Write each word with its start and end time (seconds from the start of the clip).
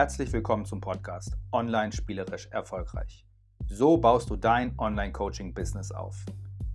Herzlich 0.00 0.32
willkommen 0.32 0.64
zum 0.64 0.80
Podcast 0.80 1.36
Online 1.52 1.92
spielerisch 1.92 2.46
erfolgreich. 2.46 3.26
So 3.66 3.98
baust 3.98 4.30
du 4.30 4.36
dein 4.36 4.72
Online-Coaching-Business 4.78 5.92
auf. 5.92 6.24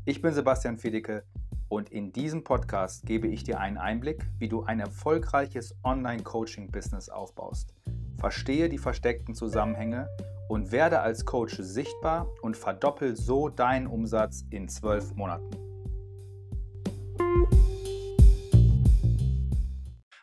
Ich 0.05 0.21
bin 0.21 0.31
Sebastian 0.31 0.77
Fiedicke 0.77 1.23
und 1.67 1.89
in 1.89 2.11
diesem 2.11 2.43
Podcast 2.43 3.03
gebe 3.07 3.27
ich 3.27 3.43
dir 3.43 3.59
einen 3.59 3.79
Einblick, 3.79 4.29
wie 4.37 4.47
du 4.47 4.61
ein 4.65 4.79
erfolgreiches 4.79 5.75
Online-Coaching-Business 5.83 7.09
aufbaust. 7.09 7.73
Verstehe 8.19 8.69
die 8.69 8.77
versteckten 8.77 9.33
Zusammenhänge 9.33 10.07
und 10.47 10.71
werde 10.71 10.99
als 10.99 11.25
Coach 11.25 11.55
sichtbar 11.55 12.27
und 12.43 12.55
verdoppel 12.55 13.15
so 13.15 13.49
deinen 13.49 13.87
Umsatz 13.87 14.45
in 14.51 14.69
zwölf 14.69 15.15
Monaten. 15.15 15.49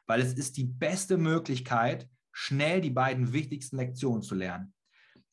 Weil 0.07 0.21
es 0.21 0.35
ist 0.35 0.57
die 0.57 0.67
beste 0.67 1.17
Möglichkeit, 1.17 2.09
schnell 2.33 2.81
die 2.81 2.91
beiden 2.91 3.33
wichtigsten 3.33 3.77
Lektionen 3.77 4.23
zu 4.23 4.35
lernen. 4.35 4.73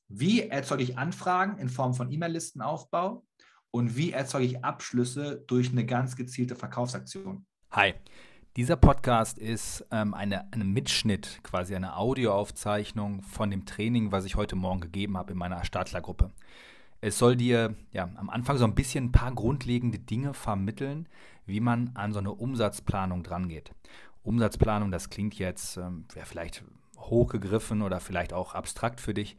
Wie 0.08 0.42
erzeuge 0.42 0.84
ich 0.84 0.98
Anfragen 0.98 1.58
in 1.58 1.70
Form 1.70 1.94
von 1.94 2.12
E-Mail-Listenaufbau 2.12 3.26
und 3.72 3.96
wie 3.96 4.12
erzeuge 4.12 4.46
ich 4.46 4.64
Abschlüsse 4.64 5.44
durch 5.48 5.72
eine 5.72 5.86
ganz 5.86 6.16
gezielte 6.16 6.56
Verkaufsaktion? 6.56 7.46
Hi, 7.72 7.94
dieser 8.58 8.76
Podcast 8.76 9.38
ist 9.38 9.86
ähm, 9.92 10.14
eine, 10.14 10.52
ein 10.52 10.74
Mitschnitt, 10.74 11.40
quasi 11.44 11.76
eine 11.76 11.96
Audioaufzeichnung 11.96 13.22
von 13.22 13.52
dem 13.52 13.66
Training, 13.66 14.12
was 14.12 14.26
ich 14.26 14.36
heute 14.36 14.56
Morgen 14.56 14.82
gegeben 14.82 15.18
habe 15.18 15.34
in 15.34 15.38
meiner 15.38 15.64
Startlergruppe. 15.64 16.32
Es 17.00 17.18
soll 17.18 17.36
dir 17.36 17.76
ja, 17.94 18.10
am 18.16 18.30
Anfang 18.30 18.58
so 18.58 18.66
ein 18.66 18.76
bisschen 18.76 19.06
ein 19.06 19.12
paar 19.12 19.34
grundlegende 19.34 20.00
Dinge 20.00 20.34
vermitteln, 20.34 21.08
wie 21.46 21.60
man 21.60 21.92
an 21.94 22.12
so 22.12 22.20
eine 22.20 22.32
Umsatzplanung 22.32 23.24
drangeht. 23.24 23.72
Umsatzplanung, 24.24 24.92
das 24.92 25.10
klingt 25.10 25.36
jetzt 25.36 25.78
ähm, 25.78 26.06
ja, 26.16 26.26
vielleicht 26.26 26.64
hochgegriffen 27.00 27.82
oder 27.82 28.00
vielleicht 28.00 28.34
auch 28.34 28.56
abstrakt 28.56 29.02
für 29.02 29.14
dich. 29.14 29.38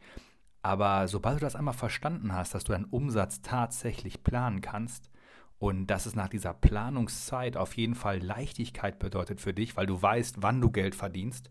Aber 0.61 1.07
sobald 1.07 1.37
du 1.37 1.41
das 1.41 1.55
einmal 1.55 1.73
verstanden 1.73 2.33
hast, 2.33 2.53
dass 2.53 2.63
du 2.63 2.73
deinen 2.73 2.85
Umsatz 2.85 3.41
tatsächlich 3.41 4.23
planen 4.23 4.61
kannst 4.61 5.09
und 5.57 5.87
dass 5.87 6.05
es 6.05 6.15
nach 6.15 6.29
dieser 6.29 6.53
Planungszeit 6.53 7.57
auf 7.57 7.75
jeden 7.77 7.95
Fall 7.95 8.19
Leichtigkeit 8.19 8.99
bedeutet 8.99 9.41
für 9.41 9.53
dich, 9.53 9.75
weil 9.75 9.85
du 9.85 10.01
weißt, 10.01 10.37
wann 10.41 10.61
du 10.61 10.69
Geld 10.69 10.95
verdienst 10.95 11.49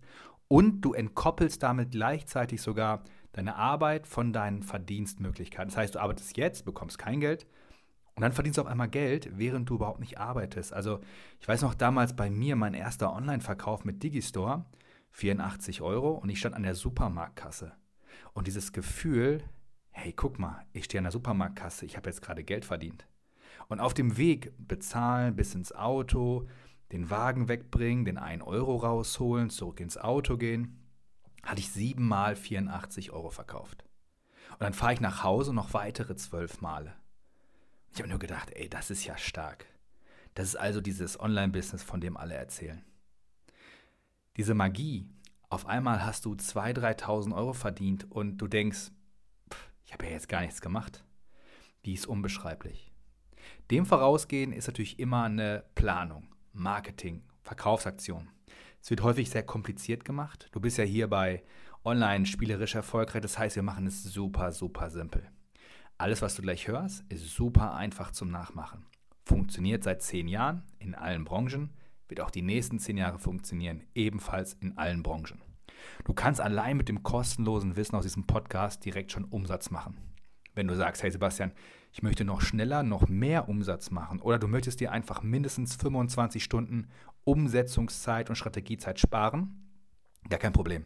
und 0.49 0.81
du 0.81 0.93
entkoppelst 0.93 1.63
damit 1.63 1.93
gleichzeitig 1.93 2.61
sogar 2.61 3.03
deine 3.33 3.57
Arbeit 3.57 4.07
von 4.07 4.33
deinen 4.33 4.63
Verdienstmöglichkeiten. 4.63 5.69
Das 5.69 5.77
heißt, 5.77 5.95
du 5.95 6.01
arbeitest 6.01 6.37
jetzt, 6.37 6.65
bekommst 6.65 6.99
kein 6.99 7.21
Geld 7.21 7.47
und 8.17 8.23
dann 8.23 8.33
verdienst 8.33 8.59
du 8.59 8.63
auf 8.63 8.69
einmal 8.69 8.89
Geld, 8.89 9.39
während 9.39 9.69
du 9.71 9.77
überhaupt 9.77 10.01
nicht 10.01 10.19
arbeitest. 10.19 10.73
Also 10.73 11.01
ich 11.41 11.47
weiß 11.47 11.63
noch 11.63 11.75
damals 11.75 12.15
bei 12.15 12.31
mir 12.31 12.57
mein 12.57 12.75
erster 12.75 13.13
Online-Verkauf 13.13 13.85
mit 13.85 14.03
Digistore 14.03 14.65
84 15.11 15.83
Euro 15.83 16.13
und 16.13 16.29
ich 16.29 16.39
stand 16.39 16.55
an 16.55 16.63
der 16.63 16.75
Supermarktkasse. 16.75 17.73
Und 18.33 18.47
dieses 18.47 18.73
Gefühl, 18.73 19.43
hey, 19.91 20.13
guck 20.13 20.39
mal, 20.39 20.65
ich 20.73 20.85
stehe 20.85 21.01
an 21.01 21.05
der 21.05 21.13
Supermarktkasse, 21.13 21.85
ich 21.85 21.97
habe 21.97 22.09
jetzt 22.09 22.23
gerade 22.23 22.45
Geld 22.45 22.65
verdient. 22.65 23.07
Und 23.69 23.81
auf 23.81 23.95
dem 23.95 24.17
Weg 24.17 24.53
bezahlen, 24.59 25.37
bis 25.37 25.55
ins 25.55 25.73
Auto, 25.73 26.49
den 26.93 27.11
Wagen 27.11 27.49
wegbringen, 27.49 28.05
den 28.05 28.19
1 28.19 28.43
Euro 28.43 28.77
rausholen, 28.77 29.51
zurück 29.51 29.81
ins 29.81 29.97
Auto 29.97 30.37
gehen, 30.37 30.81
hatte 31.43 31.61
ich 31.61 31.71
siebenmal 31.71 32.37
84 32.37 33.13
Euro 33.13 33.31
verkauft. 33.31 33.85
Und 34.53 34.63
dann 34.63 34.75
fahre 34.75 34.95
ich 34.95 35.01
nach 35.01 35.23
Hause 35.23 35.55
noch 35.55 35.73
weitere 35.75 36.17
zwölf 36.17 36.61
Male. 36.61 36.95
Ich 37.93 37.99
habe 37.99 38.09
nur 38.09 38.19
gedacht, 38.19 38.51
ey, 38.53 38.69
das 38.69 38.91
ist 38.91 39.05
ja 39.05 39.17
stark. 39.17 39.67
Das 40.35 40.47
ist 40.49 40.57
also 40.57 40.81
dieses 40.81 41.19
Online-Business, 41.19 41.83
von 41.83 42.01
dem 42.01 42.17
alle 42.17 42.35
erzählen 42.35 42.85
diese 44.41 44.55
Magie, 44.55 45.07
auf 45.51 45.67
einmal 45.67 46.03
hast 46.03 46.25
du 46.25 46.33
2.000, 46.33 47.03
3.000 47.03 47.37
Euro 47.37 47.53
verdient 47.53 48.11
und 48.11 48.39
du 48.39 48.49
denkst, 48.49 48.91
pff, 49.53 49.71
ich 49.85 49.93
habe 49.93 50.07
ja 50.07 50.13
jetzt 50.13 50.31
gar 50.31 50.41
nichts 50.41 50.63
gemacht. 50.63 51.05
Die 51.85 51.93
ist 51.93 52.07
unbeschreiblich. 52.07 52.91
Dem 53.71 53.85
vorausgehen 53.85 54.55
ist 54.55 54.67
natürlich 54.67 54.99
immer 54.99 55.25
eine 55.25 55.65
Planung, 55.75 56.35
Marketing, 56.55 57.23
Verkaufsaktion. 57.43 58.31
Es 58.81 58.89
wird 58.89 59.03
häufig 59.03 59.29
sehr 59.29 59.43
kompliziert 59.43 60.07
gemacht. 60.07 60.49
Du 60.53 60.61
bist 60.61 60.79
ja 60.79 60.85
hier 60.85 61.09
bei 61.09 61.43
online 61.85 62.25
spielerisch 62.25 62.75
erfolgreich, 62.77 63.21
das 63.21 63.39
heißt, 63.39 63.57
wir 63.57 63.63
machen 63.63 63.87
es 63.87 64.03
super, 64.03 64.53
super 64.53 64.89
simpel. 64.89 65.29
Alles, 65.99 66.23
was 66.23 66.35
du 66.35 66.41
gleich 66.41 66.67
hörst, 66.67 67.05
ist 67.11 67.29
super 67.29 67.75
einfach 67.75 68.11
zum 68.11 68.31
Nachmachen. 68.31 68.87
Funktioniert 69.27 69.85
seit 69.85 70.01
zehn 70.01 70.29
Jahren 70.29 70.63
in 70.79 70.95
allen 70.95 71.27
Branchen 71.27 71.75
wird 72.11 72.21
auch 72.21 72.31
die 72.31 72.43
nächsten 72.43 72.79
zehn 72.79 72.97
Jahre 72.97 73.19
funktionieren, 73.19 73.85
ebenfalls 73.95 74.55
in 74.55 74.77
allen 74.77 75.03
Branchen. 75.03 75.41
Du 76.05 76.13
kannst 76.13 76.41
allein 76.41 76.77
mit 76.77 76.89
dem 76.89 77.03
kostenlosen 77.03 77.77
Wissen 77.77 77.97
aus 77.97 78.05
diesem 78.05 78.27
Podcast 78.27 78.85
direkt 78.85 79.13
schon 79.13 79.25
Umsatz 79.25 79.71
machen. 79.71 79.97
Wenn 80.55 80.67
du 80.67 80.75
sagst, 80.75 81.03
hey 81.03 81.11
Sebastian, 81.11 81.53
ich 81.93 82.03
möchte 82.03 82.25
noch 82.25 82.41
schneller, 82.41 82.83
noch 82.83 83.09
mehr 83.09 83.49
Umsatz 83.49 83.91
machen 83.91 84.21
oder 84.21 84.39
du 84.39 84.49
möchtest 84.49 84.81
dir 84.81 84.93
einfach 84.93 85.23
mindestens 85.23 85.77
25 85.77 86.43
Stunden 86.43 86.89
Umsetzungszeit 87.25 88.29
und 88.29 88.37
Strategiezeit 88.37 88.99
sparen, 88.99 89.71
gar 90.29 90.39
kein 90.39 90.53
Problem. 90.53 90.85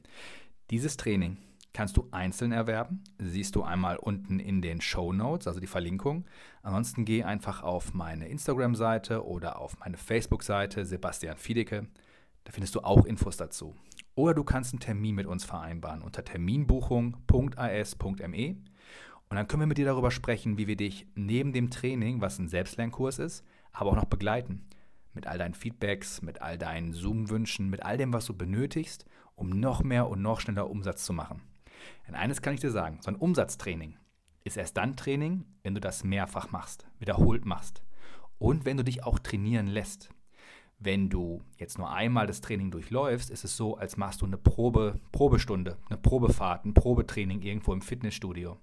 Dieses 0.71 0.97
Training 0.97 1.39
kannst 1.75 1.99
du 1.99 2.09
einzeln 2.13 2.53
erwerben. 2.53 3.05
Siehst 3.19 3.57
du 3.57 3.63
einmal 3.63 3.97
unten 3.97 4.41
in 4.41 4.63
den 4.63 4.81
Show 4.81 5.13
Notes, 5.13 5.47
also 5.47 5.61
die 5.61 5.67
Verlinkung. 5.67 6.25
Ansonsten 6.63 7.05
geh 7.05 7.25
einfach 7.25 7.63
auf 7.63 7.93
meine 7.93 8.27
Instagram-Seite 8.29 9.27
oder 9.27 9.59
auf 9.59 9.79
meine 9.81 9.99
Facebook-Seite 9.99 10.87
Sebastian 10.87 11.37
Fiedecke. 11.37 11.87
Da 12.45 12.53
findest 12.53 12.75
du 12.77 12.81
auch 12.81 13.05
Infos 13.05 13.37
dazu. 13.37 13.75
Oder 14.15 14.33
du 14.35 14.45
kannst 14.45 14.73
einen 14.73 14.81
Termin 14.81 15.17
mit 15.17 15.27
uns 15.27 15.45
vereinbaren 15.45 16.01
unter 16.01 16.25
terminbuchung.as.me. 16.25 18.57
Und 19.29 19.37
dann 19.37 19.49
können 19.49 19.63
wir 19.63 19.67
mit 19.67 19.79
dir 19.79 19.87
darüber 19.87 20.13
sprechen, 20.13 20.59
wie 20.59 20.69
wir 20.69 20.77
dich 20.77 21.09
neben 21.17 21.53
dem 21.53 21.71
Training, 21.71 22.21
was 22.21 22.39
ein 22.39 22.49
Selbstlernkurs 22.49 23.19
ist, 23.19 23.45
aber 23.73 23.91
auch 23.91 23.97
noch 23.97 24.05
begleiten. 24.05 24.65
Mit 25.13 25.27
all 25.27 25.39
deinen 25.39 25.55
Feedbacks, 25.55 26.23
mit 26.23 26.41
all 26.41 26.57
deinen 26.57 26.93
Zoom-Wünschen, 26.93 27.69
mit 27.69 27.83
all 27.83 27.99
dem, 27.99 28.13
was 28.13 28.27
du 28.27 28.35
benötigst, 28.35 29.07
um 29.35 29.51
noch 29.51 29.83
mehr 29.83 30.09
und 30.09 30.23
noch 30.23 30.39
schneller 30.39 30.71
Umsatz 30.71 31.05
zu 31.05 31.13
machen. 31.13 31.43
Denn 32.07 32.15
eines 32.15 32.43
kann 32.43 32.55
ich 32.55 32.61
dir 32.61 32.71
sagen, 32.71 32.99
so 33.01 33.11
ein 33.11 33.17
Umsatztraining 33.17 33.97
ist 34.45 34.57
erst 34.57 34.77
dann 34.77 34.97
Training, 34.97 35.45
wenn 35.63 35.75
du 35.75 35.81
das 35.81 36.05
mehrfach 36.05 36.51
machst, 36.51 36.87
wiederholt 36.99 37.47
machst. 37.47 37.83
Und 38.39 38.65
wenn 38.65 38.77
du 38.77 38.85
dich 38.85 39.05
auch 39.05 39.19
trainieren 39.19 39.67
lässt. 39.67 40.11
Wenn 40.79 41.09
du 41.09 41.43
jetzt 41.57 41.79
nur 41.79 41.91
einmal 41.91 42.27
das 42.27 42.41
Training 42.41 42.71
durchläufst, 42.71 43.31
ist 43.31 43.45
es 43.45 43.57
so, 43.57 43.77
als 43.79 43.97
machst 43.97 44.21
du 44.21 44.27
eine 44.27 44.37
Probe, 44.37 45.01
Probestunde, 45.13 45.79
eine 45.89 45.97
Probefahrt, 45.97 46.67
ein 46.67 46.75
Probetraining 46.75 47.41
irgendwo 47.41 47.73
im 47.73 47.81
Fitnessstudio. 47.81 48.59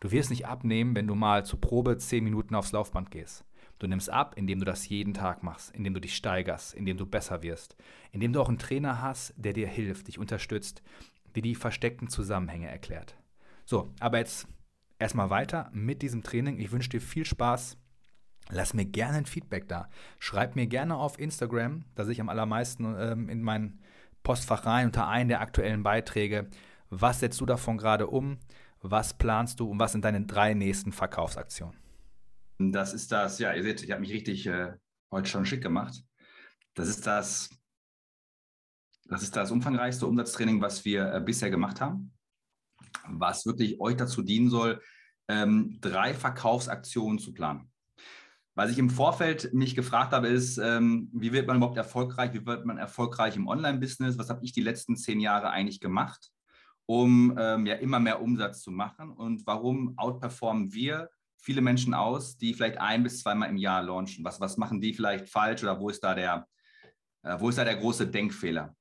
Du 0.00 0.10
wirst 0.10 0.28
nicht 0.28 0.46
abnehmen, 0.46 0.94
wenn 0.94 1.06
du 1.06 1.14
mal 1.14 1.46
zur 1.46 1.60
Probe 1.60 1.96
10 1.96 2.22
Minuten 2.22 2.54
aufs 2.54 2.72
Laufband 2.72 3.10
gehst. 3.10 3.46
Du 3.78 3.86
nimmst 3.86 4.10
ab, 4.10 4.34
indem 4.36 4.58
du 4.58 4.64
das 4.64 4.88
jeden 4.88 5.14
Tag 5.14 5.42
machst, 5.42 5.74
indem 5.74 5.94
du 5.94 6.00
dich 6.00 6.14
steigerst, 6.14 6.74
indem 6.74 6.96
du 6.96 7.06
besser 7.06 7.42
wirst, 7.42 7.76
indem 8.12 8.32
du 8.32 8.40
auch 8.40 8.48
einen 8.48 8.58
Trainer 8.58 9.00
hast, 9.00 9.32
der 9.36 9.52
dir 9.52 9.68
hilft, 9.68 10.08
dich 10.08 10.18
unterstützt, 10.18 10.82
die 11.34 11.42
die 11.42 11.54
versteckten 11.54 12.08
Zusammenhänge 12.08 12.70
erklärt. 12.70 13.16
So, 13.64 13.92
aber 14.00 14.18
jetzt 14.18 14.46
erstmal 14.98 15.30
weiter 15.30 15.70
mit 15.72 16.02
diesem 16.02 16.22
Training. 16.22 16.58
Ich 16.58 16.72
wünsche 16.72 16.90
dir 16.90 17.00
viel 17.00 17.24
Spaß. 17.24 17.76
Lass 18.50 18.74
mir 18.74 18.84
gerne 18.84 19.18
ein 19.18 19.26
Feedback 19.26 19.68
da. 19.68 19.88
Schreib 20.18 20.54
mir 20.54 20.66
gerne 20.66 20.96
auf 20.96 21.18
Instagram, 21.18 21.84
dass 21.94 22.08
ich 22.08 22.20
am 22.20 22.28
allermeisten 22.28 22.94
ähm, 22.98 23.28
in 23.28 23.42
mein 23.42 23.80
Postfach 24.22 24.66
rein 24.66 24.86
unter 24.86 25.08
einen 25.08 25.28
der 25.28 25.40
aktuellen 25.40 25.82
Beiträge. 25.82 26.48
Was 26.90 27.20
setzt 27.20 27.40
du 27.40 27.46
davon 27.46 27.78
gerade 27.78 28.06
um? 28.06 28.38
Was 28.80 29.16
planst 29.16 29.60
du 29.60 29.70
und 29.70 29.78
was 29.78 29.92
sind 29.92 30.04
deine 30.04 30.26
drei 30.26 30.52
nächsten 30.52 30.92
Verkaufsaktionen? 30.92 31.78
Das 32.58 32.92
ist 32.92 33.10
das, 33.12 33.38
ja, 33.38 33.52
ihr 33.54 33.62
seht, 33.62 33.82
ich 33.82 33.90
habe 33.90 34.02
mich 34.02 34.12
richtig 34.12 34.46
äh, 34.46 34.74
heute 35.10 35.28
schon 35.28 35.46
schick 35.46 35.62
gemacht. 35.62 36.04
Das 36.74 36.88
ist 36.88 37.06
das 37.06 37.50
das 39.06 39.22
ist 39.22 39.36
das 39.36 39.50
umfangreichste 39.50 40.06
Umsatztraining, 40.06 40.60
was 40.60 40.84
wir 40.84 41.12
äh, 41.12 41.20
bisher 41.20 41.50
gemacht 41.50 41.80
haben, 41.80 42.12
was 43.08 43.46
wirklich 43.46 43.80
euch 43.80 43.96
dazu 43.96 44.22
dienen 44.22 44.50
soll, 44.50 44.80
ähm, 45.28 45.78
drei 45.80 46.14
Verkaufsaktionen 46.14 47.18
zu 47.18 47.32
planen. 47.32 47.70
Was 48.56 48.70
ich 48.70 48.78
im 48.78 48.88
Vorfeld 48.88 49.52
mich 49.52 49.74
gefragt 49.74 50.12
habe, 50.12 50.28
ist, 50.28 50.58
ähm, 50.58 51.10
wie 51.12 51.32
wird 51.32 51.48
man 51.48 51.56
überhaupt 51.56 51.76
erfolgreich? 51.76 52.32
Wie 52.34 52.46
wird 52.46 52.64
man 52.64 52.78
erfolgreich 52.78 53.36
im 53.36 53.48
Online-Business? 53.48 54.16
Was 54.16 54.30
habe 54.30 54.44
ich 54.44 54.52
die 54.52 54.62
letzten 54.62 54.96
zehn 54.96 55.18
Jahre 55.18 55.50
eigentlich 55.50 55.80
gemacht, 55.80 56.30
um 56.86 57.36
ähm, 57.36 57.66
ja 57.66 57.74
immer 57.74 57.98
mehr 57.98 58.22
Umsatz 58.22 58.62
zu 58.62 58.70
machen? 58.70 59.10
Und 59.10 59.44
warum 59.46 59.98
outperformen 59.98 60.72
wir 60.72 61.10
viele 61.36 61.62
Menschen 61.62 61.94
aus, 61.94 62.38
die 62.38 62.54
vielleicht 62.54 62.78
ein 62.78 63.02
bis 63.02 63.20
zweimal 63.20 63.50
im 63.50 63.56
Jahr 63.56 63.82
launchen? 63.82 64.24
Was, 64.24 64.40
was 64.40 64.56
machen 64.56 64.80
die 64.80 64.94
vielleicht 64.94 65.28
falsch 65.28 65.64
oder 65.64 65.80
wo 65.80 65.88
ist 65.88 66.04
da 66.04 66.14
der, 66.14 66.46
äh, 67.24 67.36
wo 67.40 67.48
ist 67.48 67.58
da 67.58 67.64
der 67.64 67.76
große 67.76 68.06
Denkfehler? 68.06 68.72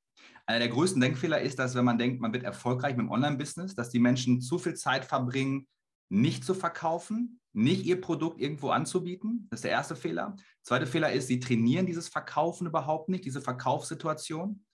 Einer 0.45 0.59
der 0.59 0.69
größten 0.69 0.99
Denkfehler 0.99 1.41
ist, 1.41 1.57
dass 1.57 1.75
wenn 1.75 1.85
man 1.85 1.97
denkt, 1.97 2.19
man 2.19 2.33
wird 2.33 2.43
erfolgreich 2.43 2.95
mit 2.95 3.05
dem 3.05 3.11
Online-Business, 3.11 3.75
dass 3.75 3.89
die 3.89 3.99
Menschen 3.99 4.41
zu 4.41 4.59
viel 4.59 4.73
Zeit 4.73 5.05
verbringen, 5.05 5.67
nicht 6.09 6.43
zu 6.43 6.53
verkaufen, 6.53 7.39
nicht 7.53 7.85
ihr 7.85 8.01
Produkt 8.01 8.41
irgendwo 8.41 8.69
anzubieten. 8.69 9.47
Das 9.49 9.59
ist 9.59 9.63
der 9.63 9.71
erste 9.71 9.95
Fehler. 9.95 10.35
Zweiter 10.61 10.87
Fehler 10.87 11.13
ist, 11.13 11.27
sie 11.27 11.39
trainieren 11.39 11.85
dieses 11.85 12.09
Verkaufen 12.09 12.67
überhaupt 12.67 13.09
nicht, 13.09 13.25
diese 13.25 13.41
Verkaufssituation. 13.41 14.65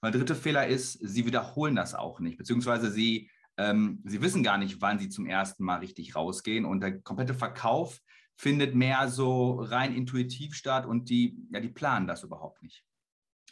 Und 0.00 0.14
der 0.14 0.20
dritte 0.20 0.34
Fehler 0.34 0.66
ist, 0.66 0.92
sie 0.92 1.26
wiederholen 1.26 1.76
das 1.76 1.94
auch 1.94 2.20
nicht, 2.20 2.38
beziehungsweise 2.38 2.90
sie, 2.90 3.30
ähm, 3.56 4.00
sie 4.04 4.22
wissen 4.22 4.42
gar 4.42 4.56
nicht, 4.56 4.80
wann 4.80 4.98
sie 4.98 5.08
zum 5.08 5.26
ersten 5.26 5.64
Mal 5.64 5.80
richtig 5.80 6.14
rausgehen. 6.14 6.64
Und 6.64 6.80
der 6.80 7.00
komplette 7.00 7.34
Verkauf 7.34 8.00
findet 8.36 8.74
mehr 8.76 9.08
so 9.08 9.60
rein 9.60 9.94
intuitiv 9.94 10.54
statt 10.54 10.86
und 10.86 11.10
die, 11.10 11.36
ja, 11.50 11.60
die 11.60 11.68
planen 11.68 12.06
das 12.06 12.22
überhaupt 12.22 12.62
nicht. 12.62 12.84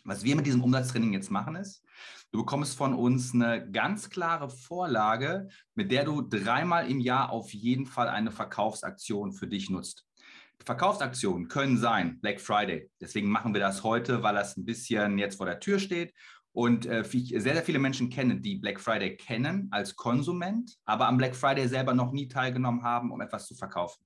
Was 0.07 0.23
wir 0.23 0.37
mit 0.37 0.47
diesem 0.47 0.63
Umsatztraining 0.63 1.13
jetzt 1.15 1.33
machen 1.33 1.57
ist, 1.57 1.83
du 2.31 2.39
bekommst 2.39 2.77
von 2.77 2.95
uns 2.95 3.35
eine 3.35 3.69
ganz 3.69 4.09
klare 4.09 4.49
Vorlage, 4.49 5.49
mit 5.75 5.91
der 5.91 6.05
du 6.05 6.23
dreimal 6.23 6.89
im 6.89 7.01
Jahr 7.01 7.31
auf 7.31 7.53
jeden 7.53 7.87
Fall 7.87 8.09
eine 8.09 8.31
Verkaufsaktion 8.31 9.33
für 9.33 9.49
dich 9.49 9.69
nutzt. 9.69 10.07
Verkaufsaktionen 10.65 11.49
können 11.49 11.77
sein 11.77 12.21
Black 12.21 12.41
Friday. 12.41 12.89
Deswegen 13.01 13.29
machen 13.29 13.53
wir 13.53 13.61
das 13.61 13.83
heute, 13.83 14.23
weil 14.23 14.37
das 14.37 14.57
ein 14.57 14.65
bisschen 14.65 15.19
jetzt 15.19 15.39
vor 15.39 15.47
der 15.47 15.59
Tür 15.59 15.81
steht. 15.81 16.15
Und 16.53 16.87
äh, 16.87 17.03
sehr, 17.03 17.41
sehr 17.41 17.63
viele 17.65 17.81
Menschen 17.81 18.09
kennen, 18.09 18.41
die 18.41 18.59
Black 18.59 18.81
Friday 18.81 19.17
kennen 19.17 19.67
als 19.73 19.97
Konsument, 19.97 20.73
aber 20.85 21.09
am 21.09 21.17
Black 21.17 21.35
Friday 21.35 21.67
selber 21.67 21.95
noch 21.95 22.13
nie 22.13 22.29
teilgenommen 22.29 22.85
haben, 22.85 23.11
um 23.11 23.21
etwas 23.21 23.47
zu 23.47 23.57
verkaufen. 23.57 24.05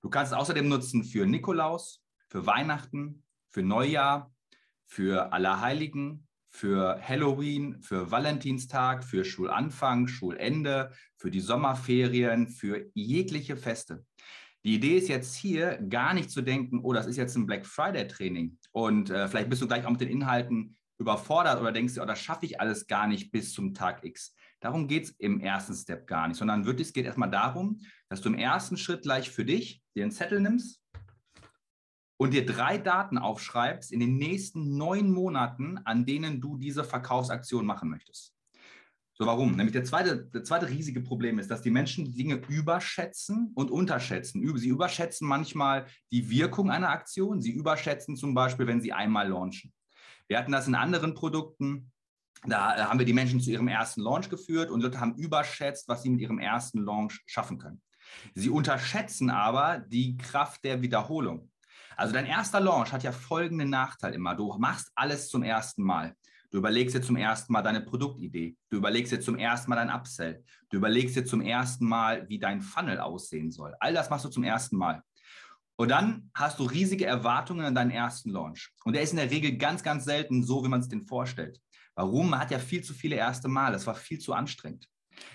Du 0.00 0.08
kannst 0.08 0.32
es 0.32 0.38
außerdem 0.38 0.66
nutzen 0.66 1.04
für 1.04 1.26
Nikolaus, 1.26 2.02
für 2.28 2.46
Weihnachten, 2.46 3.22
für 3.50 3.62
Neujahr, 3.62 4.32
für 4.90 5.32
Allerheiligen, 5.32 6.26
für 6.48 7.00
Halloween, 7.00 7.80
für 7.80 8.10
Valentinstag, 8.10 9.04
für 9.04 9.24
Schulanfang, 9.24 10.08
Schulende, 10.08 10.90
für 11.16 11.30
die 11.30 11.40
Sommerferien, 11.40 12.48
für 12.48 12.90
jegliche 12.94 13.56
Feste. 13.56 14.04
Die 14.64 14.74
Idee 14.74 14.98
ist 14.98 15.08
jetzt 15.08 15.36
hier 15.36 15.78
gar 15.88 16.12
nicht 16.12 16.30
zu 16.30 16.42
denken, 16.42 16.80
oh, 16.82 16.92
das 16.92 17.06
ist 17.06 17.16
jetzt 17.16 17.36
ein 17.36 17.46
Black 17.46 17.64
Friday 17.64 18.06
Training 18.08 18.58
und 18.72 19.10
äh, 19.10 19.28
vielleicht 19.28 19.48
bist 19.48 19.62
du 19.62 19.68
gleich 19.68 19.86
auch 19.86 19.90
mit 19.90 20.00
den 20.00 20.10
Inhalten 20.10 20.76
überfordert 20.98 21.60
oder 21.60 21.72
denkst 21.72 21.94
du, 21.94 22.02
oh, 22.02 22.06
das 22.06 22.20
schaffe 22.20 22.44
ich 22.44 22.60
alles 22.60 22.86
gar 22.86 23.06
nicht 23.06 23.30
bis 23.30 23.54
zum 23.54 23.72
Tag 23.72 24.04
X. 24.04 24.34
Darum 24.58 24.88
geht 24.88 25.04
es 25.04 25.10
im 25.18 25.40
ersten 25.40 25.74
Step 25.74 26.06
gar 26.06 26.28
nicht, 26.28 26.36
sondern 26.36 26.66
wirklich, 26.66 26.88
es 26.88 26.92
geht 26.92 27.06
erstmal 27.06 27.30
darum, 27.30 27.80
dass 28.10 28.20
du 28.20 28.28
im 28.28 28.34
ersten 28.34 28.76
Schritt 28.76 29.02
gleich 29.02 29.30
für 29.30 29.44
dich 29.44 29.82
dir 29.94 30.02
einen 30.02 30.12
Zettel 30.12 30.40
nimmst 30.40 30.82
und 32.20 32.34
dir 32.34 32.44
drei 32.44 32.76
Daten 32.76 33.16
aufschreibst 33.16 33.90
in 33.90 33.98
den 33.98 34.18
nächsten 34.18 34.76
neun 34.76 35.10
Monaten, 35.10 35.78
an 35.84 36.04
denen 36.04 36.42
du 36.42 36.58
diese 36.58 36.84
Verkaufsaktion 36.84 37.64
machen 37.64 37.88
möchtest. 37.88 38.34
So, 39.14 39.24
warum? 39.24 39.52
Nämlich 39.52 39.72
der 39.72 39.84
zweite, 39.84 40.26
der 40.26 40.44
zweite 40.44 40.68
riesige 40.68 41.00
Problem 41.00 41.38
ist, 41.38 41.50
dass 41.50 41.62
die 41.62 41.70
Menschen 41.70 42.04
die 42.04 42.12
Dinge 42.12 42.42
überschätzen 42.46 43.52
und 43.54 43.70
unterschätzen. 43.70 44.42
Sie 44.58 44.68
überschätzen 44.68 45.26
manchmal 45.26 45.86
die 46.12 46.28
Wirkung 46.28 46.70
einer 46.70 46.90
Aktion. 46.90 47.40
Sie 47.40 47.52
überschätzen 47.52 48.16
zum 48.16 48.34
Beispiel, 48.34 48.66
wenn 48.66 48.82
sie 48.82 48.92
einmal 48.92 49.28
launchen. 49.28 49.72
Wir 50.28 50.36
hatten 50.36 50.52
das 50.52 50.68
in 50.68 50.74
anderen 50.74 51.14
Produkten. 51.14 51.90
Da 52.46 52.86
haben 52.86 52.98
wir 52.98 53.06
die 53.06 53.14
Menschen 53.14 53.40
zu 53.40 53.50
ihrem 53.50 53.68
ersten 53.68 54.02
Launch 54.02 54.28
geführt 54.28 54.70
und 54.70 54.82
Leute 54.82 55.00
haben 55.00 55.14
überschätzt, 55.14 55.88
was 55.88 56.02
sie 56.02 56.10
mit 56.10 56.20
ihrem 56.20 56.38
ersten 56.38 56.84
Launch 56.84 57.22
schaffen 57.24 57.56
können. 57.56 57.80
Sie 58.34 58.50
unterschätzen 58.50 59.30
aber 59.30 59.78
die 59.78 60.18
Kraft 60.18 60.64
der 60.64 60.82
Wiederholung. 60.82 61.49
Also 62.00 62.14
dein 62.14 62.24
erster 62.24 62.60
Launch 62.60 62.94
hat 62.94 63.02
ja 63.02 63.12
folgenden 63.12 63.68
Nachteil 63.68 64.14
immer. 64.14 64.34
Du 64.34 64.50
machst 64.58 64.90
alles 64.94 65.28
zum 65.28 65.42
ersten 65.42 65.82
Mal. 65.82 66.16
Du 66.50 66.56
überlegst 66.56 66.94
dir 66.94 67.02
zum 67.02 67.16
ersten 67.16 67.52
Mal 67.52 67.60
deine 67.60 67.82
Produktidee. 67.82 68.56
Du 68.70 68.78
überlegst 68.78 69.12
dir 69.12 69.20
zum 69.20 69.36
ersten 69.36 69.68
Mal 69.68 69.76
dein 69.76 69.90
Upsell. 69.90 70.42
Du 70.70 70.78
überlegst 70.78 71.14
dir 71.14 71.26
zum 71.26 71.42
ersten 71.42 71.86
Mal, 71.86 72.26
wie 72.30 72.38
dein 72.38 72.62
Funnel 72.62 73.00
aussehen 73.00 73.50
soll. 73.50 73.74
All 73.80 73.92
das 73.92 74.08
machst 74.08 74.24
du 74.24 74.30
zum 74.30 74.44
ersten 74.44 74.78
Mal. 74.78 75.02
Und 75.76 75.90
dann 75.90 76.30
hast 76.32 76.58
du 76.58 76.64
riesige 76.64 77.04
Erwartungen 77.04 77.66
an 77.66 77.74
deinen 77.74 77.90
ersten 77.90 78.30
Launch. 78.30 78.72
Und 78.86 78.94
der 78.94 79.02
ist 79.02 79.10
in 79.10 79.18
der 79.18 79.30
Regel 79.30 79.58
ganz, 79.58 79.82
ganz 79.82 80.06
selten 80.06 80.42
so, 80.42 80.64
wie 80.64 80.68
man 80.68 80.80
es 80.80 80.88
den 80.88 81.06
vorstellt. 81.06 81.60
Warum? 81.96 82.30
Man 82.30 82.40
hat 82.40 82.50
ja 82.50 82.58
viel 82.58 82.82
zu 82.82 82.94
viele 82.94 83.16
erste 83.16 83.48
Mal. 83.48 83.72
Das 83.72 83.86
war 83.86 83.94
viel 83.94 84.18
zu 84.18 84.32
anstrengend. 84.32 84.88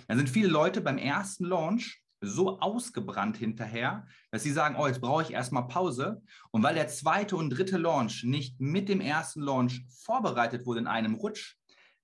Dann 0.08 0.18
sind 0.18 0.30
viele 0.32 0.48
Leute 0.48 0.82
beim 0.82 0.98
ersten 0.98 1.46
Launch 1.46 2.02
so 2.26 2.60
ausgebrannt 2.60 3.38
hinterher, 3.38 4.08
dass 4.32 4.44
sie 4.44 4.52
sagen, 4.52 4.76
oh, 4.78 4.88
jetzt 4.88 5.02
brauche 5.02 5.24
ich 5.24 5.32
erstmal 5.32 5.68
Pause. 5.68 6.22
Und 6.52 6.64
weil 6.64 6.76
der 6.76 6.88
zweite 6.88 7.36
und 7.36 7.50
dritte 7.50 7.78
Launch 7.78 8.24
nicht 8.24 8.60
mit 8.60 8.90
dem 8.90 9.02
ersten 9.02 9.42
Launch 9.42 9.86
vorbereitet 10.04 10.66
wurde 10.66 10.82
in 10.82 10.88
einem 10.88 11.16
Rutsch, 11.16 11.58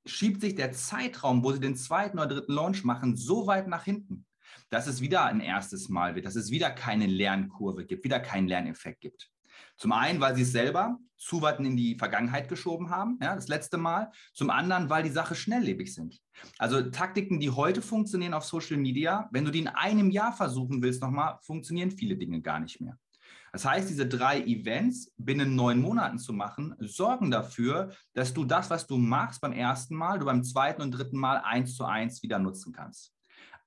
schiebt 0.06 0.42
sich 0.42 0.56
der 0.56 0.72
Zeitraum, 0.72 1.44
wo 1.44 1.52
sie 1.52 1.60
den 1.60 1.76
zweiten 1.76 2.18
oder 2.18 2.28
dritten 2.28 2.54
Launch 2.54 2.84
machen, 2.84 3.16
so 3.16 3.48
weit 3.48 3.68
nach 3.68 3.84
hinten, 3.84 4.26
dass 4.70 4.88
es 4.88 5.02
wieder 5.02 5.26
ein 5.26 5.42
erstes 5.42 5.90
Mal 5.90 6.16
wird, 6.16 6.26
dass 6.26 6.36
es 6.36 6.50
wieder 6.50 6.72
keine 6.72 7.06
Lernkurve 7.06 7.86
gibt, 7.86 8.04
wieder 8.04 8.20
keinen 8.20 8.48
Lerneffekt 8.48 9.02
gibt. 9.02 9.30
Zum 9.78 9.92
einen, 9.92 10.20
weil 10.20 10.36
sie 10.36 10.44
es 10.44 10.52
selber 10.52 10.98
zu 11.18 11.42
weit 11.42 11.60
in 11.60 11.78
die 11.78 11.98
Vergangenheit 11.98 12.50
geschoben 12.50 12.90
haben, 12.90 13.20
ja, 13.22 13.36
das 13.36 13.48
letzte 13.48 13.78
Mal. 13.78 14.12
Zum 14.34 14.50
anderen, 14.50 14.90
weil 14.90 15.04
die 15.04 15.10
Sache 15.10 15.36
schnelllebig 15.36 15.94
sind. 15.94 16.20
Also 16.58 16.82
Taktiken, 16.82 17.40
die 17.40 17.52
heute 17.52 17.82
funktionieren 17.82 18.34
auf 18.34 18.46
Social 18.46 18.78
Media, 18.78 19.30
wenn 19.32 19.46
du 19.46 19.52
die 19.52 19.60
in 19.60 19.68
einem 19.68 20.10
Jahr 20.10 20.34
versuchen 20.34 20.82
willst 20.82 21.02
nochmal, 21.02 21.38
funktionieren 21.42 21.92
viele 21.92 22.18
Dinge 22.18 22.42
gar 22.42 22.60
nicht 22.60 22.82
mehr. 22.82 22.98
Das 23.52 23.66
heißt, 23.66 23.90
diese 23.90 24.08
drei 24.08 24.42
Events 24.42 25.14
binnen 25.18 25.56
neun 25.56 25.82
Monaten 25.82 26.18
zu 26.18 26.32
machen, 26.32 26.74
sorgen 26.80 27.32
dafür, 27.32 27.92
dass 28.14 28.34
du 28.34 28.46
das, 28.46 28.70
was 28.70 28.88
du 28.88 28.98
machst 28.98 29.42
beim 29.42 29.52
ersten 29.52 29.96
Mal, 29.96 30.20
du 30.20 30.26
beim 30.26 30.44
zweiten 30.44 30.82
und 30.82 30.92
dritten 30.92 31.18
Mal 31.18 31.38
eins 31.44 31.76
zu 31.76 31.84
eins 31.84 32.24
wieder 32.24 32.40
nutzen 32.40 32.72
kannst. 32.72 33.14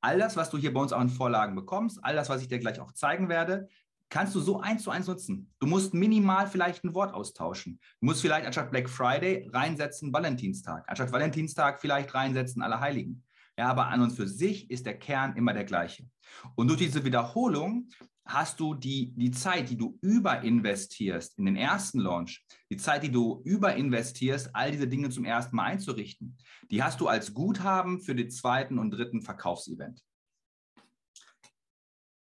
All 0.01 0.19
das, 0.19 0.37
was 0.37 0.51
du 0.51 0.59
hier 0.59 0.73
bei 0.73 0.81
uns 0.81 0.93
auch 0.93 1.01
in 1.01 1.09
Vorlagen 1.11 1.55
bekommst, 1.55 1.99
all 2.03 2.15
das, 2.15 2.29
was 2.29 2.43
ich 2.43 2.49
dir 2.49 2.59
gleich 2.59 2.81
auch 2.81 2.93
zeigen 2.93 3.29
werde, 3.29 3.69
kannst 4.11 4.35
du 4.35 4.41
so 4.41 4.61
eins 4.61 4.83
zu 4.83 4.91
eins 4.91 5.06
nutzen. 5.06 5.53
Du 5.59 5.67
musst 5.67 5.95
minimal 5.95 6.47
vielleicht 6.47 6.85
ein 6.85 6.95
Wort 6.95 7.15
austauschen. 7.15 7.81
Du 8.01 8.06
musst 8.06 8.21
vielleicht 8.21 8.47
anstatt 8.47 8.71
Black 8.71 8.89
Friday 8.89 9.49
reinsetzen 9.53 10.12
Valentinstag, 10.12 10.85
anstatt 10.89 11.12
Valentinstag 11.12 11.81
vielleicht 11.81 12.15
reinsetzen 12.15 12.62
Allerheiligen. 12.62 13.25
Ja, 13.56 13.69
aber 13.69 13.87
an 13.87 14.03
und 14.03 14.11
für 14.11 14.27
sich 14.27 14.71
ist 14.71 14.85
der 14.85 14.99
Kern 14.99 15.37
immer 15.37 15.53
der 15.53 15.65
gleiche. 15.65 16.09
Und 16.56 16.69
durch 16.69 16.81
diese 16.81 17.05
Wiederholung 17.05 17.89
hast 18.27 18.59
du 18.59 18.75
die, 18.75 19.15
die 19.15 19.31
Zeit, 19.31 19.69
die 19.71 19.77
du 19.77 19.99
überinvestierst 20.01 21.39
in 21.39 21.45
den 21.45 21.57
ersten 21.57 22.00
Launch, 22.00 22.45
die 22.71 22.77
Zeit, 22.77 23.03
die 23.03 23.12
du 23.12 23.43
überinvestierst, 23.45 24.50
all 24.55 24.73
diese 24.73 24.89
Dinge 24.89 25.11
zum 25.11 25.25
ersten 25.25 25.55
Mal 25.55 25.65
einzurichten, 25.65 26.37
die 26.71 26.83
hast 26.83 27.00
du 27.00 27.09
als 27.09 27.35
Guthaben 27.35 28.00
für 28.00 28.15
den 28.15 28.31
zweiten 28.31 28.79
und 28.79 28.91
dritten 28.91 29.23
Verkaufsevent. 29.23 30.03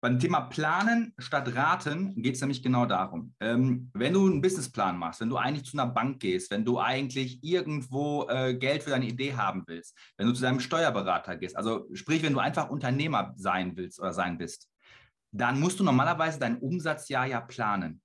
Beim 0.02 0.18
Thema 0.18 0.40
Planen 0.40 1.12
statt 1.18 1.54
Raten 1.54 2.22
geht 2.22 2.34
es 2.34 2.40
nämlich 2.40 2.62
genau 2.62 2.86
darum. 2.86 3.34
Ähm, 3.38 3.90
wenn 3.92 4.14
du 4.14 4.26
einen 4.26 4.40
Businessplan 4.40 4.96
machst, 4.96 5.20
wenn 5.20 5.28
du 5.28 5.36
eigentlich 5.36 5.66
zu 5.66 5.78
einer 5.78 5.90
Bank 5.90 6.20
gehst, 6.20 6.50
wenn 6.50 6.64
du 6.64 6.78
eigentlich 6.78 7.44
irgendwo 7.44 8.26
äh, 8.30 8.54
Geld 8.54 8.82
für 8.82 8.90
deine 8.90 9.06
Idee 9.06 9.34
haben 9.34 9.62
willst, 9.66 9.94
wenn 10.16 10.26
du 10.26 10.32
zu 10.32 10.40
deinem 10.40 10.60
Steuerberater 10.60 11.36
gehst, 11.36 11.54
also 11.54 11.86
sprich, 11.92 12.22
wenn 12.22 12.32
du 12.32 12.38
einfach 12.38 12.70
Unternehmer 12.70 13.34
sein 13.36 13.76
willst 13.76 14.00
oder 14.00 14.14
sein 14.14 14.38
bist, 14.38 14.70
dann 15.32 15.60
musst 15.60 15.78
du 15.78 15.84
normalerweise 15.84 16.38
dein 16.38 16.58
Umsatzjahr 16.58 17.26
ja 17.26 17.42
planen. 17.42 18.00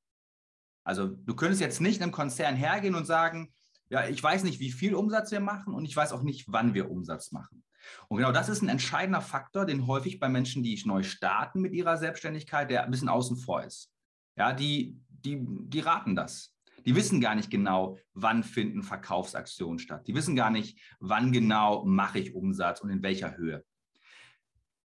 Also 0.84 1.08
du 1.08 1.34
könntest 1.34 1.62
jetzt 1.62 1.80
nicht 1.80 2.02
einem 2.02 2.12
Konzern 2.12 2.56
hergehen 2.56 2.96
und 2.96 3.06
sagen, 3.06 3.54
ja, 3.90 4.08
ich 4.08 4.22
weiß 4.22 4.44
nicht, 4.44 4.60
wie 4.60 4.72
viel 4.72 4.96
Umsatz 4.96 5.32
wir 5.32 5.40
machen 5.40 5.74
und 5.74 5.86
ich 5.86 5.96
weiß 5.96 6.12
auch 6.12 6.24
nicht, 6.24 6.46
wann 6.50 6.74
wir 6.74 6.92
Umsatz 6.92 7.32
machen. 7.32 7.64
Und 8.08 8.18
genau 8.18 8.32
das 8.32 8.50
ist 8.50 8.62
ein 8.62 8.70
entscheidender 8.70 9.22
Faktor, 9.22 9.66
den 9.66 9.88
häufig 9.88 10.20
bei 10.20 10.30
Menschen, 10.30 10.64
die 10.64 10.82
neu 10.86 11.04
starten 11.04 11.62
mit 11.62 11.74
ihrer 11.74 11.98
Selbstständigkeit, 11.98 12.70
der 12.70 12.84
ein 12.84 12.92
bisschen 12.92 13.10
außen 13.10 13.38
vor 13.38 13.64
ist. 13.64 13.92
Ja, 14.38 14.54
die, 14.54 15.00
die, 15.10 15.40
die 15.42 15.80
raten 15.80 16.16
das. 16.16 16.56
Die 16.86 16.96
wissen 16.96 17.20
gar 17.20 17.36
nicht 17.36 17.50
genau, 17.50 17.98
wann 18.14 18.44
finden 18.44 18.84
Verkaufsaktionen 18.84 19.80
statt. 19.80 20.08
Die 20.08 20.14
wissen 20.14 20.36
gar 20.36 20.52
nicht, 20.52 20.80
wann 21.00 21.32
genau 21.32 21.84
mache 21.84 22.20
ich 22.20 22.36
Umsatz 22.36 22.82
und 22.82 22.90
in 22.90 23.02
welcher 23.02 23.38
Höhe. 23.38 23.64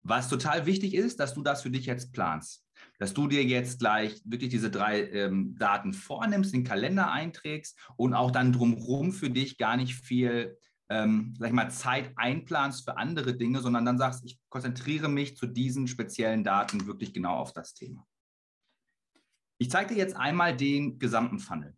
Was 0.03 0.29
total 0.29 0.65
wichtig 0.65 0.93
ist, 0.93 1.19
dass 1.19 1.33
du 1.33 1.41
das 1.41 1.63
für 1.63 1.71
dich 1.71 1.85
jetzt 1.85 2.11
planst. 2.11 2.63
Dass 2.99 3.13
du 3.13 3.27
dir 3.27 3.43
jetzt 3.43 3.79
gleich 3.79 4.21
wirklich 4.25 4.49
diese 4.49 4.69
drei 4.69 5.09
ähm, 5.09 5.55
Daten 5.57 5.93
vornimmst, 5.93 6.53
den 6.53 6.65
Kalender 6.65 7.11
einträgst 7.11 7.79
und 7.95 8.13
auch 8.13 8.31
dann 8.31 8.51
drumherum 8.51 9.13
für 9.13 9.29
dich 9.29 9.57
gar 9.57 9.77
nicht 9.77 9.95
viel 9.95 10.57
ähm, 10.89 11.33
sag 11.39 11.47
ich 11.47 11.53
mal, 11.53 11.71
Zeit 11.71 12.11
einplanst 12.15 12.85
für 12.85 12.97
andere 12.97 13.35
Dinge, 13.35 13.61
sondern 13.61 13.85
dann 13.85 13.97
sagst, 13.97 14.23
ich 14.25 14.39
konzentriere 14.49 15.09
mich 15.09 15.35
zu 15.35 15.47
diesen 15.47 15.87
speziellen 15.87 16.43
Daten 16.43 16.85
wirklich 16.85 17.13
genau 17.13 17.35
auf 17.35 17.53
das 17.53 17.73
Thema. 17.73 18.05
Ich 19.57 19.71
zeige 19.71 19.93
dir 19.93 19.99
jetzt 19.99 20.15
einmal 20.15 20.55
den 20.55 20.99
gesamten 20.99 21.39
Funnel. 21.39 21.75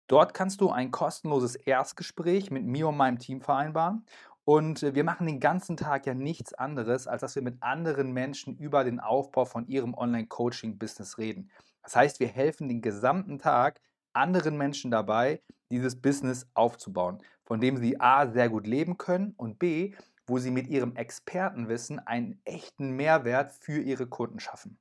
Dort 0.09 0.35
kannst 0.35 0.61
du 0.61 0.71
ein 0.71 0.91
kostenloses 0.91 1.55
Erstgespräch 1.55 2.51
mit 2.51 2.65
mir 2.65 2.89
und 2.89 2.97
meinem 2.97 3.21
Team 3.21 3.41
vereinbaren. 3.41 4.05
Und 4.45 4.83
wir 4.83 5.05
machen 5.05 5.29
den 5.29 5.39
ganzen 5.39 5.77
Tag 5.77 6.07
ja 6.07 6.15
nichts 6.15 6.53
anderes, 6.53 7.07
als 7.07 7.21
dass 7.21 7.37
wir 7.37 7.43
mit 7.43 7.63
anderen 7.63 8.11
Menschen 8.11 8.57
über 8.57 8.83
den 8.83 8.99
Aufbau 8.99 9.45
von 9.45 9.69
ihrem 9.69 9.95
Online-Coaching-Business 9.95 11.19
reden. 11.19 11.53
Das 11.85 11.95
heißt, 11.95 12.19
wir 12.19 12.27
helfen 12.27 12.69
den 12.69 12.83
gesamten 12.83 13.39
Tag 13.39 13.81
anderen 14.13 14.57
Menschen 14.57 14.91
dabei, 14.91 15.41
dieses 15.71 16.01
Business 16.01 16.47
aufzubauen, 16.55 17.19
von 17.45 17.61
dem 17.61 17.77
sie 17.77 18.01
A 18.01 18.31
sehr 18.31 18.49
gut 18.49 18.67
leben 18.67 18.99
können 18.99 19.35
und 19.37 19.59
B, 19.59 19.95
wo 20.27 20.39
sie 20.39 20.51
mit 20.51 20.69
ihrem 20.69 20.97
Expertenwissen 20.97 21.99
einen 21.99 22.41
echten 22.45 22.91
Mehrwert 22.91 23.53
für 23.53 23.81
ihre 23.81 24.07
Kunden 24.07 24.41
schaffen. 24.41 24.79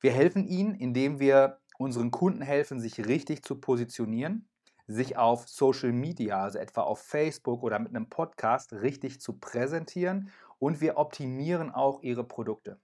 Wir 0.00 0.12
helfen 0.12 0.46
ihnen, 0.46 0.74
indem 0.74 1.20
wir 1.20 1.60
unseren 1.78 2.10
Kunden 2.10 2.42
helfen, 2.42 2.80
sich 2.80 3.06
richtig 3.06 3.42
zu 3.44 3.60
positionieren, 3.60 4.48
sich 4.86 5.16
auf 5.16 5.48
Social 5.48 5.92
Media, 5.92 6.42
also 6.42 6.58
etwa 6.58 6.82
auf 6.82 7.00
Facebook 7.00 7.62
oder 7.62 7.78
mit 7.78 7.94
einem 7.94 8.08
Podcast, 8.08 8.72
richtig 8.72 9.20
zu 9.20 9.38
präsentieren 9.38 10.30
und 10.58 10.80
wir 10.80 10.96
optimieren 10.96 11.70
auch 11.70 12.02
ihre 12.02 12.24
Produkte. 12.24 12.80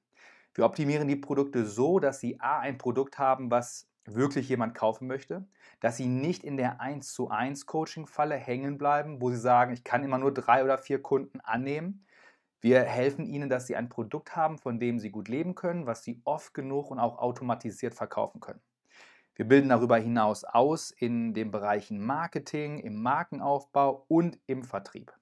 Wir 0.54 0.64
optimieren 0.64 1.06
die 1.06 1.16
Produkte 1.16 1.66
so, 1.66 1.98
dass 1.98 2.20
sie 2.20 2.40
A, 2.40 2.58
ein 2.60 2.78
Produkt 2.78 3.18
haben, 3.18 3.50
was 3.50 3.88
wirklich 4.14 4.48
jemand 4.48 4.74
kaufen 4.74 5.06
möchte, 5.06 5.46
dass 5.80 5.96
sie 5.96 6.06
nicht 6.06 6.44
in 6.44 6.56
der 6.56 6.80
1 6.80 7.12
zu 7.12 7.30
1 7.30 7.66
Coaching-Falle 7.66 8.36
hängen 8.36 8.78
bleiben, 8.78 9.20
wo 9.20 9.30
sie 9.30 9.38
sagen, 9.38 9.72
ich 9.72 9.84
kann 9.84 10.04
immer 10.04 10.18
nur 10.18 10.32
drei 10.32 10.64
oder 10.64 10.78
vier 10.78 11.02
Kunden 11.02 11.40
annehmen. 11.40 12.04
Wir 12.60 12.82
helfen 12.82 13.26
ihnen, 13.26 13.48
dass 13.48 13.66
sie 13.66 13.76
ein 13.76 13.88
Produkt 13.88 14.34
haben, 14.34 14.58
von 14.58 14.80
dem 14.80 14.98
sie 14.98 15.10
gut 15.10 15.28
leben 15.28 15.54
können, 15.54 15.86
was 15.86 16.02
sie 16.02 16.20
oft 16.24 16.54
genug 16.54 16.90
und 16.90 16.98
auch 16.98 17.18
automatisiert 17.18 17.94
verkaufen 17.94 18.40
können. 18.40 18.60
Wir 19.36 19.46
bilden 19.46 19.68
darüber 19.68 19.96
hinaus 19.96 20.42
aus 20.42 20.90
in 20.90 21.32
den 21.32 21.52
Bereichen 21.52 22.04
Marketing, 22.04 22.78
im 22.78 23.00
Markenaufbau 23.00 24.04
und 24.08 24.40
im 24.46 24.64
Vertrieb. 24.64 25.12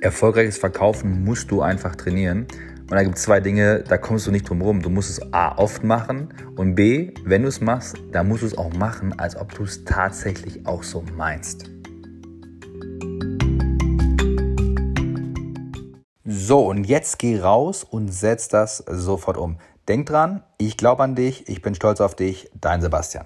Erfolgreiches 0.00 0.58
Verkaufen 0.58 1.24
musst 1.24 1.50
du 1.50 1.62
einfach 1.62 1.94
trainieren. 1.94 2.48
Und 2.92 2.96
da 2.96 3.04
gibt 3.04 3.16
es 3.16 3.22
zwei 3.22 3.40
Dinge, 3.40 3.82
da 3.88 3.96
kommst 3.96 4.26
du 4.26 4.30
nicht 4.30 4.46
drum 4.46 4.60
rum. 4.60 4.82
Du 4.82 4.90
musst 4.90 5.08
es 5.08 5.32
A 5.32 5.56
oft 5.56 5.82
machen 5.82 6.28
und 6.56 6.74
B, 6.74 7.14
wenn 7.24 7.40
du 7.40 7.48
es 7.48 7.62
machst, 7.62 7.96
dann 8.12 8.28
musst 8.28 8.42
du 8.42 8.46
es 8.48 8.58
auch 8.58 8.70
machen, 8.74 9.18
als 9.18 9.34
ob 9.34 9.54
du 9.54 9.64
es 9.64 9.82
tatsächlich 9.86 10.66
auch 10.66 10.82
so 10.82 11.02
meinst. 11.16 11.70
So, 16.26 16.68
und 16.68 16.84
jetzt 16.84 17.18
geh 17.18 17.40
raus 17.40 17.82
und 17.82 18.12
setz 18.12 18.48
das 18.48 18.84
sofort 18.86 19.38
um. 19.38 19.56
Denk 19.88 20.04
dran, 20.04 20.42
ich 20.58 20.76
glaube 20.76 21.02
an 21.02 21.14
dich, 21.14 21.48
ich 21.48 21.62
bin 21.62 21.74
stolz 21.74 22.02
auf 22.02 22.14
dich, 22.14 22.50
dein 22.60 22.82
Sebastian. 22.82 23.24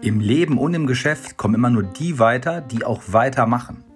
Im 0.00 0.20
Leben 0.20 0.58
und 0.58 0.74
im 0.74 0.86
Geschäft 0.86 1.36
kommen 1.36 1.56
immer 1.56 1.70
nur 1.70 1.82
die 1.82 2.20
weiter, 2.20 2.60
die 2.60 2.84
auch 2.84 3.02
weitermachen. 3.08 3.87